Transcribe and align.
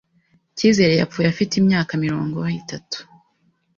Cyizere 0.57 0.93
yapfuye 1.01 1.27
afite 1.29 1.53
imyaka 1.61 1.91
mirongo 2.05 2.37
itatu. 2.61 2.97